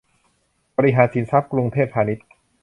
[0.75, 2.25] บริหารสินทรัพย์ กรุงเทพพาณิชย์